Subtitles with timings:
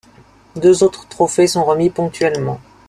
[0.55, 2.59] Deux autres trophées sont remis ponctuellement.